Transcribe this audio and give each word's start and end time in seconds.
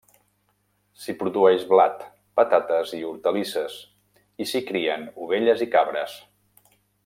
S'hi 1.01 1.13
produeix 1.19 1.65
blat, 1.73 2.01
patates 2.41 2.95
i 3.01 3.03
hortalisses, 3.09 3.77
i 4.45 4.49
s'hi 4.53 4.63
crien 4.71 5.07
ovelles 5.27 5.63
i 5.69 5.69
cabres. 5.77 6.19